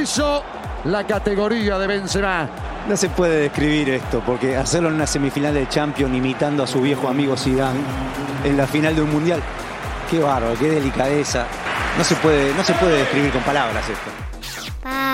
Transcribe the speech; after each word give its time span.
Hizo 0.00 0.42
la 0.84 1.06
categoría 1.06 1.78
de 1.78 1.86
Benzema. 1.86 2.48
No 2.88 2.96
se 2.96 3.10
puede 3.10 3.42
describir 3.42 3.90
esto, 3.90 4.22
porque 4.24 4.56
hacerlo 4.56 4.88
en 4.88 4.94
una 4.94 5.06
semifinal 5.06 5.52
de 5.52 5.68
Champions 5.68 6.14
imitando 6.14 6.62
a 6.62 6.66
su 6.66 6.80
viejo 6.80 7.08
amigo 7.08 7.36
Zidane 7.36 7.80
en 8.44 8.56
la 8.56 8.66
final 8.66 8.96
de 8.96 9.02
un 9.02 9.12
mundial, 9.12 9.42
qué 10.10 10.18
bárbaro, 10.18 10.58
qué 10.58 10.68
delicadeza. 10.68 11.46
No 11.98 12.04
se 12.04 12.14
puede, 12.16 12.54
no 12.54 12.64
se 12.64 12.72
puede 12.74 12.98
describir 12.98 13.30
con 13.30 13.42
palabras 13.42 13.84
esto. 13.88 14.10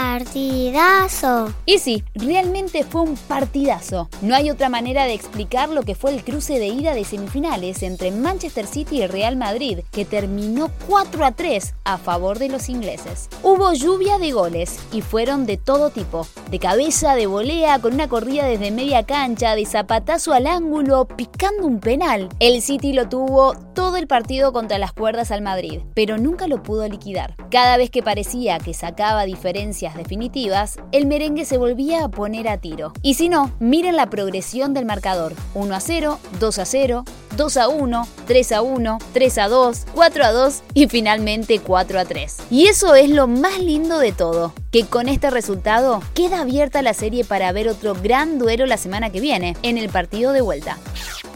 Partidazo. 0.07 1.53
Y 1.67 1.79
sí, 1.79 2.05
realmente 2.15 2.85
fue 2.85 3.01
un 3.01 3.17
partidazo. 3.17 4.09
No 4.23 4.37
hay 4.37 4.51
otra 4.51 4.69
manera 4.69 5.05
de 5.05 5.15
explicar 5.15 5.69
lo 5.69 5.83
que 5.83 5.97
fue 5.97 6.15
el 6.15 6.23
cruce 6.23 6.61
de 6.61 6.69
ida 6.69 6.95
de 6.95 7.05
semifinales 7.05 7.83
entre 7.83 8.13
Manchester 8.13 8.69
City 8.69 9.03
y 9.03 9.07
Real 9.09 9.35
Madrid, 9.35 9.81
que 9.91 10.05
terminó 10.05 10.71
4 10.87 11.25
a 11.25 11.33
3 11.33 11.75
a 11.83 11.99
favor 11.99 12.39
de 12.39 12.49
los 12.49 12.69
ingleses. 12.69 13.29
Hubo 13.43 13.73
lluvia 13.73 14.19
de 14.19 14.31
goles 14.31 14.79
y 14.93 15.03
fueron 15.03 15.45
de 15.45 15.57
todo 15.57 15.91
tipo. 15.91 16.25
De 16.53 16.61
cabeza, 16.61 17.17
de 17.17 17.27
volea, 17.27 17.81
con 17.81 17.95
una 17.95 18.09
corrida 18.09 18.47
desde 18.47 18.71
media 18.71 19.03
cancha, 19.03 19.57
de 19.57 19.67
zapatazo 19.67 20.33
al 20.33 20.47
ángulo, 20.47 21.09
picando 21.09 21.67
un 21.67 21.81
penal. 21.81 22.29
El 22.39 22.63
City 22.63 22.93
lo 22.93 23.09
tuvo 23.09 23.55
todo 23.75 23.97
el 23.97 24.07
partido 24.07 24.53
contra 24.53 24.79
las 24.79 24.93
cuerdas 24.93 25.33
al 25.33 25.43
Madrid, 25.43 25.81
pero 25.95 26.17
nunca 26.17 26.47
lo 26.47 26.63
pudo 26.63 26.89
liquidar. 26.89 27.35
Cada 27.51 27.77
vez 27.77 27.91
que 27.91 28.05
parecía 28.05 28.59
que 28.59 28.73
sacaba 28.73 29.25
diferencias 29.25 29.96
definitivas, 29.97 30.79
el 30.93 31.07
merengue 31.07 31.45
se 31.45 31.59
volvía 31.59 32.05
a 32.05 32.09
poner 32.09 32.49
a 32.49 32.59
tiro. 32.59 32.93
Y 33.03 33.15
si 33.15 33.29
no, 33.29 33.53
miren 33.59 33.97
la 33.97 34.11
progresión 34.11 34.75
del 34.75 34.85
marcador. 34.85 35.35
1 35.55 35.75
a 35.75 35.81
0, 35.81 36.19
2 36.39 36.59
a 36.59 36.65
0, 36.65 37.05
2 37.37 37.57
a 37.57 37.69
1, 37.69 38.09
3 38.27 38.53
a 38.53 38.63
1, 38.63 38.99
3 39.13 39.39
a 39.39 39.49
2, 39.49 39.87
4 39.95 40.25
a 40.25 40.33
2 40.33 40.63
y 40.75 40.89
finalmente 40.89 41.59
4 41.61 42.01
a 42.01 42.05
3. 42.05 42.37
Y 42.51 42.67
eso 42.67 42.95
es 42.95 43.11
lo 43.11 43.27
más 43.27 43.59
lindo 43.61 43.99
de 43.99 44.13
todo, 44.13 44.53
que 44.71 44.87
con 44.87 45.09
este 45.09 45.31
resultado 45.31 46.03
queda 46.15 46.41
abierta 46.41 46.83
la 46.83 46.95
serie 46.95 47.25
para 47.25 47.53
ver 47.53 47.69
otro 47.69 47.95
gran 47.95 48.39
duelo 48.39 48.67
la 48.67 48.77
semana 48.77 49.11
que 49.11 49.21
viene, 49.21 49.57
en 49.63 49.79
el 49.79 49.89
partido 49.89 50.33
de 50.33 50.41
vuelta. 50.41 50.79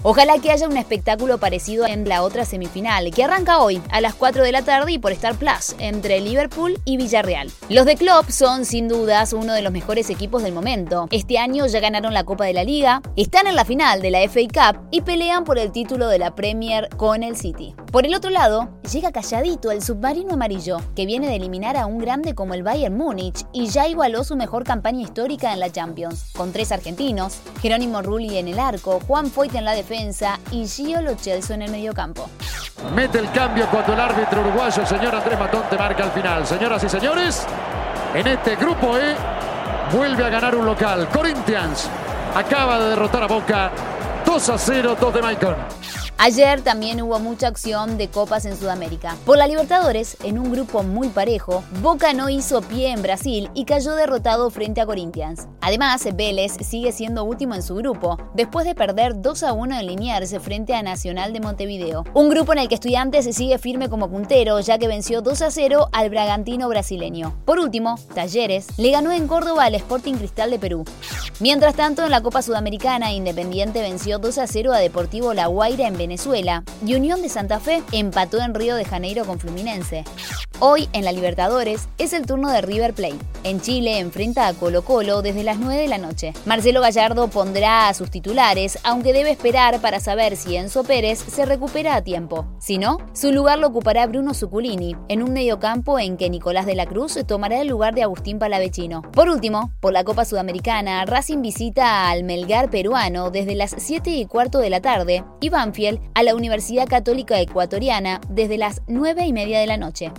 Ojalá 0.03 0.39
que 0.39 0.51
haya 0.51 0.67
un 0.67 0.79
espectáculo 0.79 1.37
parecido 1.37 1.87
en 1.87 2.09
la 2.09 2.23
otra 2.23 2.47
semifinal, 2.47 3.11
que 3.11 3.25
arranca 3.25 3.59
hoy 3.59 3.83
a 3.91 4.01
las 4.01 4.15
4 4.15 4.43
de 4.43 4.53
la 4.53 4.63
tarde 4.63 4.93
y 4.93 4.99
por 4.99 5.13
Star 5.13 5.35
Plus, 5.35 5.75
entre 5.79 6.21
Liverpool 6.21 6.81
y 6.87 6.97
Villarreal. 6.97 7.51
Los 7.69 7.85
de 7.85 7.97
Klopp 7.97 8.31
son 8.31 8.65
sin 8.65 8.89
dudas 8.89 9.35
uno 9.35 9.53
de 9.53 9.61
los 9.61 9.73
mejores 9.73 10.09
equipos 10.09 10.43
del 10.43 10.55
momento. 10.55 11.07
Este 11.11 11.39
año 11.39 11.67
ya 11.67 11.81
ganaron 11.81 12.15
la 12.15 12.25
Copa 12.25 12.47
de 12.47 12.55
la 12.55 12.65
Liga, 12.65 13.03
están 13.17 13.47
en 13.47 13.57
la 13.57 13.67
final 13.67 14.01
de 14.01 14.11
la 14.11 14.21
FA 14.27 14.41
Cup 14.41 14.81
y 14.91 15.03
pelean 15.03 15.45
por 15.45 15.59
el 15.59 15.71
título 15.71 16.09
de 16.09 16.19
la 16.19 16.35
Premier 16.35 16.89
con 16.97 17.23
el 17.23 17.37
City. 17.37 17.75
Por 17.93 18.07
el 18.07 18.15
otro 18.15 18.31
lado, 18.31 18.71
llega 18.91 19.13
calladito 19.13 19.71
el 19.71 19.83
submarino 19.83 20.35
amarillo, 20.35 20.79
que 20.97 21.07
viene 21.07 21.29
de 21.29 21.37
eliminar 21.37 21.77
a 21.77 21.87
un 21.87 21.99
grande 21.99 22.35
como 22.35 22.55
el 22.55 22.63
Bayern 22.63 22.97
Múnich 22.97 23.47
y 23.53 23.69
ya 23.69 23.87
igualó 23.87 24.25
su 24.25 24.37
mejor 24.37 24.65
campaña 24.65 25.03
histórica 25.03 25.53
en 25.53 25.61
la 25.61 25.71
Champions, 25.71 26.33
con 26.37 26.53
tres 26.53 26.73
argentinos, 26.73 27.39
Jerónimo 27.63 28.03
Rulli 28.03 28.39
en 28.39 28.49
el 28.49 28.59
arco, 28.59 29.01
Juan 29.07 29.31
Foyt 29.31 29.55
en 29.55 29.65
la 29.65 29.75
defensa, 29.75 30.41
y 30.51 30.67
Gio 30.67 31.01
Lo 31.03 31.17
en 31.51 31.63
el 31.63 31.71
mediocampo. 31.71 32.29
Mete 32.95 33.19
el 33.19 33.31
cambio 33.31 33.69
cuando 33.71 33.93
el 33.93 34.01
árbitro 34.01 34.41
uruguayo, 34.41 34.83
el 34.83 34.89
señor 34.89 35.15
Andrés 35.15 35.39
Matón, 35.39 35.63
te 35.71 35.77
marca 35.77 36.05
al 36.05 36.13
final. 36.13 36.47
Señoras 36.47 36.83
y 36.83 36.89
señores, 36.89 37.47
en 38.15 38.27
este 38.27 38.57
grupo 38.57 38.99
E 38.99 39.15
vuelve 39.95 40.25
a 40.25 40.29
ganar 40.31 40.55
un 40.57 40.65
local. 40.65 41.09
Corinthians 41.09 41.89
acaba 42.35 42.79
de 42.81 42.91
derrotar 42.91 43.23
a 43.23 43.27
Boca 43.27 43.71
2 44.25 44.49
a 44.49 44.59
0, 44.59 44.97
2 44.99 45.15
de 45.15 45.23
Maicon. 45.23 45.57
Ayer 46.23 46.61
también 46.61 47.01
hubo 47.01 47.19
mucha 47.19 47.47
acción 47.47 47.97
de 47.97 48.09
copas 48.09 48.45
en 48.45 48.55
Sudamérica. 48.55 49.17
Por 49.25 49.39
la 49.39 49.47
Libertadores, 49.47 50.19
en 50.23 50.39
un 50.39 50.53
grupo 50.53 50.83
muy 50.83 51.09
parejo, 51.09 51.65
Boca 51.81 52.13
no 52.13 52.29
hizo 52.29 52.61
pie 52.61 52.91
en 52.91 53.01
Brasil 53.01 53.49
y 53.55 53.65
cayó 53.65 53.95
derrotado 53.95 54.51
frente 54.51 54.83
a 54.83 54.87
Corinthians. 54.87 55.49
Además, 55.63 56.07
Vélez 56.15 56.59
sigue 56.61 56.93
siendo 56.93 57.25
último 57.25 57.55
en 57.55 57.63
su 57.63 57.75
grupo, 57.75 58.19
después 58.35 58.67
de 58.67 58.75
perder 58.75 59.23
2 59.23 59.43
a 59.45 59.55
1 59.55 59.81
en 59.81 59.87
Liniers 59.87 60.37
frente 60.43 60.75
a 60.75 60.83
Nacional 60.83 61.33
de 61.33 61.41
Montevideo. 61.41 62.05
Un 62.13 62.29
grupo 62.29 62.53
en 62.53 62.59
el 62.59 62.69
que 62.69 62.75
Estudiantes 62.75 63.35
sigue 63.35 63.57
firme 63.57 63.89
como 63.89 64.11
puntero, 64.11 64.61
ya 64.61 64.77
que 64.77 64.89
venció 64.89 65.23
2 65.23 65.41
a 65.41 65.51
0 65.51 65.89
al 65.91 66.11
Bragantino 66.11 66.69
brasileño. 66.69 67.35
Por 67.47 67.59
último, 67.59 67.99
Talleres 68.15 68.67
le 68.77 68.91
ganó 68.91 69.11
en 69.11 69.27
Córdoba 69.27 69.65
al 69.65 69.75
Sporting 69.75 70.17
Cristal 70.17 70.51
de 70.51 70.59
Perú. 70.59 70.85
Mientras 71.41 71.75
tanto, 71.75 72.05
en 72.05 72.11
la 72.11 72.21
Copa 72.21 72.43
Sudamericana, 72.43 73.13
Independiente 73.13 73.81
venció 73.81 74.19
2 74.19 74.37
a 74.37 74.47
0 74.47 74.75
a 74.75 74.79
Deportivo 74.79 75.33
La 75.33 75.47
Guaira 75.47 75.89
en 75.89 75.97
Venezuela 75.97 76.65
y 76.85 76.95
Unión 76.95 77.23
de 77.23 77.31
Santa 77.31 77.61
Fe 77.61 77.83
empató 77.93 78.43
en 78.43 78.53
Río 78.53 78.77
de 78.77 78.85
Janeiro 78.85 79.25
con 79.25 79.39
Fluminense. 79.39 80.05
Hoy, 80.63 80.91
en 80.93 81.07
la 81.07 81.13
Libertadores, 81.13 81.89
es 81.97 82.13
el 82.13 82.27
turno 82.27 82.51
de 82.51 82.61
River 82.61 82.93
Plate. 82.93 83.17
En 83.45 83.63
Chile 83.63 83.99
enfrenta 83.99 84.47
a 84.47 84.53
Colo 84.53 84.85
Colo 84.85 85.23
desde 85.23 85.43
las 85.43 85.59
9 85.59 85.81
de 85.81 85.89
la 85.89 85.97
noche. 85.97 86.35
Marcelo 86.45 86.83
Gallardo 86.83 87.29
pondrá 87.29 87.89
a 87.89 87.95
sus 87.95 88.11
titulares, 88.11 88.79
aunque 88.85 89.15
debe 89.15 89.31
esperar 89.31 89.81
para 89.81 90.01
saber 90.01 90.37
si 90.37 90.57
Enzo 90.57 90.85
Pérez 90.85 91.19
se 91.19 91.47
recupera 91.47 91.95
a 91.95 92.03
tiempo. 92.03 92.45
Si 92.59 92.77
no, 92.77 92.99
su 93.15 93.33
lugar 93.33 93.59
lo 93.59 93.69
ocupará 93.69 94.07
Bruno 94.07 94.35
Zuculini, 94.35 94.97
en 95.09 95.23
un 95.23 95.33
mediocampo 95.33 95.99
en 95.99 96.19
que 96.19 96.29
Nicolás 96.29 96.67
de 96.67 96.75
la 96.75 96.85
Cruz 96.85 97.19
tomará 97.27 97.63
el 97.63 97.69
lugar 97.69 97.95
de 97.95 98.03
Agustín 98.03 98.39
Palavecino. 98.39 99.01
Por 99.01 99.31
último, 99.31 99.73
por 99.81 99.95
la 99.95 100.05
Copa 100.05 100.27
Sudamericana, 100.27 101.07
Racing 101.07 101.41
visita 101.41 102.11
al 102.11 102.23
Melgar 102.23 102.69
peruano 102.69 103.31
desde 103.31 103.55
las 103.55 103.75
7 103.79 104.11
y 104.11 104.27
cuarto 104.27 104.59
de 104.59 104.69
la 104.69 104.83
tarde 104.83 105.25
y 105.41 105.49
Banfield 105.49 106.01
a 106.13 106.23
la 106.23 106.35
Universidad 106.35 106.87
Católica 106.87 107.41
Ecuatoriana 107.41 108.21
desde 108.29 108.59
las 108.59 108.83
9 108.89 109.25
y 109.25 109.33
media 109.33 109.59
de 109.59 109.67
la 109.67 109.79
noche. 109.79 110.13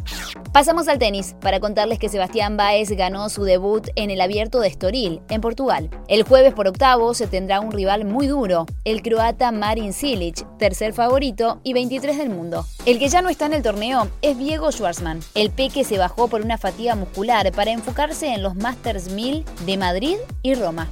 Pasamos 0.54 0.90
al 0.90 1.00
tenis 1.00 1.34
para 1.40 1.62
contarles 1.62 1.98
que 1.98 2.10
Sebastián 2.10 2.58
Baez 2.58 2.90
ganó 2.92 3.30
su 3.30 3.46
debut 3.46 3.88
en 3.96 4.12
el 4.12 4.20
Abierto 4.20 4.60
de 4.60 4.68
Estoril, 4.68 5.22
en 5.30 5.40
Portugal. 5.40 5.90
El 6.10 6.24
jueves 6.24 6.54
por 6.54 6.68
octavo 6.68 7.14
se 7.14 7.26
tendrá 7.26 7.62
un 7.62 7.72
rival 7.72 8.04
muy 8.04 8.28
duro, 8.28 8.66
el 8.84 9.02
croata 9.02 9.54
Marin 9.54 9.94
Cilic, 9.94 10.46
tercer 10.58 10.92
favorito 10.92 11.62
y 11.64 11.72
23 11.72 12.18
del 12.18 12.32
mundo. 12.32 12.66
El 12.86 13.00
que 13.00 13.08
ya 13.08 13.22
no 13.22 13.30
está 13.30 13.46
en 13.46 13.54
el 13.54 13.64
torneo 13.64 14.10
es 14.22 14.38
Diego 14.38 14.74
Schwarzman. 14.74 15.22
El 15.36 15.52
peque 15.52 15.86
se 15.86 15.98
bajó 15.98 16.28
por 16.28 16.42
una 16.42 16.58
fatiga 16.58 16.96
muscular 16.96 17.50
para 17.54 17.72
enfocarse 17.72 18.34
en 18.34 18.44
los 18.44 18.56
Masters 18.56 19.10
1000 19.10 19.46
de 19.66 19.78
Madrid 19.78 20.18
y 20.44 20.56
Roma. 20.56 20.90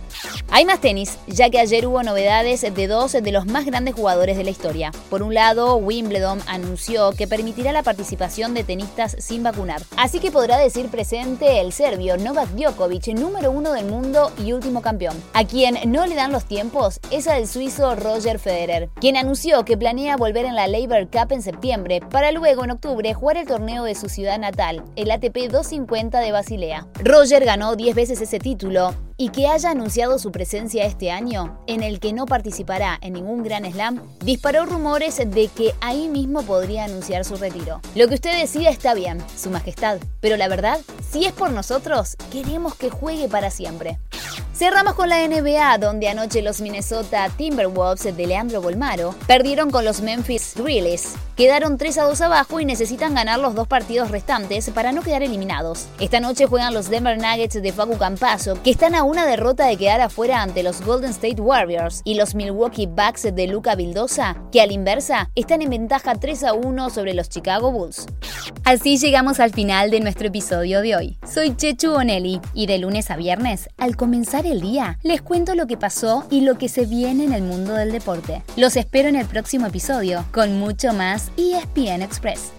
Hay 0.51 0.63
más 0.63 0.79
tenis, 0.79 1.17
ya 1.27 1.49
que 1.49 1.59
ayer 1.59 1.85
hubo 1.85 2.01
novedades 2.01 2.61
de 2.61 2.87
dos 2.87 3.11
de 3.11 3.31
los 3.31 3.45
más 3.45 3.65
grandes 3.65 3.93
jugadores 3.93 4.37
de 4.37 4.45
la 4.45 4.49
historia. 4.51 4.91
Por 5.09 5.21
un 5.21 5.33
lado, 5.33 5.75
Wimbledon 5.75 6.39
anunció 6.47 7.11
que 7.11 7.27
permitirá 7.27 7.73
la 7.73 7.83
participación 7.83 8.53
de 8.53 8.63
tenistas 8.63 9.17
sin 9.19 9.43
Así 9.97 10.19
que 10.19 10.31
podrá 10.31 10.57
decir 10.57 10.89
presente 10.89 11.59
el 11.59 11.73
serbio 11.73 12.17
Novak 12.17 12.49
Djokovic, 12.49 13.07
número 13.07 13.51
uno 13.51 13.73
del 13.73 13.85
mundo 13.85 14.31
y 14.37 14.53
último 14.53 14.81
campeón. 14.81 15.15
A 15.33 15.43
quien 15.43 15.91
no 15.91 16.05
le 16.05 16.15
dan 16.15 16.31
los 16.31 16.45
tiempos 16.45 16.99
es 17.11 17.27
al 17.27 17.47
suizo 17.47 17.95
Roger 17.95 18.39
Federer, 18.39 18.89
quien 18.99 19.17
anunció 19.17 19.65
que 19.65 19.77
planea 19.77 20.17
volver 20.17 20.45
en 20.45 20.55
la 20.55 20.67
Labour 20.67 21.09
Cup 21.09 21.31
en 21.31 21.41
septiembre, 21.41 22.01
para 22.11 22.31
luego 22.31 22.63
en 22.63 22.71
octubre 22.71 23.13
jugar 23.13 23.37
el 23.37 23.47
torneo 23.47 23.83
de 23.83 23.95
su 23.95 24.07
ciudad 24.09 24.37
natal, 24.37 24.83
el 24.95 25.11
ATP 25.11 25.49
250 25.49 26.19
de 26.19 26.31
Basilea. 26.31 26.87
Roger 27.03 27.43
ganó 27.45 27.75
10 27.75 27.95
veces 27.95 28.21
ese 28.21 28.39
título 28.39 28.93
y 29.19 29.29
que 29.29 29.47
haya 29.47 29.71
anunciado 29.71 30.17
su 30.17 30.31
presencia 30.31 30.85
este 30.85 31.11
año, 31.11 31.59
en 31.67 31.83
el 31.83 31.99
que 31.99 32.13
no 32.13 32.25
participará 32.25 32.97
en 33.01 33.13
ningún 33.13 33.43
Gran 33.43 33.69
Slam, 33.69 34.01
disparó 34.23 34.65
rumores 34.65 35.17
de 35.17 35.49
que 35.49 35.75
ahí 35.81 36.07
mismo 36.07 36.41
podría 36.43 36.85
anunciar 36.85 37.25
su 37.25 37.35
retiro. 37.35 37.81
Lo 37.95 38.07
que 38.07 38.15
usted 38.15 38.39
decida 38.39 38.69
está 38.69 38.93
bien, 38.93 39.21
Su 39.35 39.49
Majestad, 39.49 39.99
pero 40.21 40.37
la 40.37 40.47
verdad, 40.47 40.79
si 41.11 41.25
es 41.25 41.33
por 41.33 41.51
nosotros, 41.51 42.15
queremos 42.31 42.75
que 42.75 42.89
juegue 42.89 43.27
para 43.27 43.51
siempre. 43.51 43.99
Cerramos 44.53 44.93
con 44.93 45.09
la 45.09 45.27
NBA, 45.27 45.77
donde 45.79 46.07
anoche 46.07 46.41
los 46.41 46.61
Minnesota 46.61 47.29
Timberwolves 47.29 48.15
de 48.15 48.25
Leandro 48.25 48.61
Bolmaro 48.61 49.15
perdieron 49.27 49.69
con 49.69 49.83
los 49.83 50.01
Memphis 50.01 50.53
Grizzlies. 50.55 51.15
Quedaron 51.39 51.77
3 51.77 51.99
a 51.99 52.03
2 52.03 52.19
abajo 52.19 52.59
y 52.59 52.65
necesitan 52.65 53.15
ganar 53.15 53.39
los 53.39 53.55
dos 53.55 53.65
partidos 53.65 54.11
restantes 54.11 54.69
para 54.71 54.91
no 54.91 55.01
quedar 55.01 55.23
eliminados. 55.23 55.87
Esta 55.97 56.19
noche 56.19 56.47
juegan 56.47 56.73
los 56.73 56.89
Denver 56.89 57.17
Nuggets 57.17 57.61
de 57.61 57.71
Facu 57.71 57.97
Campaso, 57.97 58.61
que 58.61 58.71
están 58.71 58.93
a 58.93 59.03
una 59.03 59.25
derrota 59.25 59.65
de 59.65 59.77
quedar 59.77 60.01
afuera 60.01 60.41
ante 60.41 60.63
los 60.63 60.81
Golden 60.81 61.11
State 61.11 61.39
Warriors, 61.39 62.01
y 62.03 62.15
los 62.15 62.35
Milwaukee 62.35 62.87
Bucks 62.87 63.33
de 63.33 63.47
Luca 63.47 63.75
Vildosa, 63.75 64.35
que 64.51 64.59
a 64.59 64.67
la 64.67 64.73
inversa 64.73 65.31
están 65.33 65.61
en 65.61 65.69
ventaja 65.69 66.15
3 66.15 66.43
a 66.43 66.53
1 66.55 66.89
sobre 66.89 67.13
los 67.13 67.29
Chicago 67.29 67.71
Bulls. 67.71 68.05
Así 68.65 68.97
llegamos 68.97 69.39
al 69.39 69.53
final 69.53 69.91
de 69.91 70.01
nuestro 70.01 70.27
episodio 70.27 70.81
de 70.81 70.97
hoy. 70.97 71.17
Soy 71.25 71.55
Chechu 71.55 71.91
Bonelli 71.91 72.41
y 72.53 72.67
de 72.67 72.79
lunes 72.79 73.09
a 73.11 73.15
viernes, 73.15 73.69
al 73.77 73.95
comenzar 73.95 74.45
el 74.45 74.59
día, 74.59 74.99
les 75.03 75.21
cuento 75.21 75.55
lo 75.55 75.67
que 75.67 75.77
pasó 75.77 76.27
y 76.29 76.41
lo 76.41 76.57
que 76.57 76.67
se 76.67 76.85
viene 76.85 77.23
en 77.23 77.31
el 77.31 77.43
mundo 77.43 77.75
del 77.75 77.93
deporte. 77.93 78.43
Los 78.57 78.75
espero 78.75 79.07
en 79.07 79.15
el 79.15 79.25
próximo 79.25 79.67
episodio 79.67 80.25
con 80.33 80.59
mucho 80.59 80.91
más 80.91 81.28
ESPN 81.37 82.03
Express. 82.03 82.58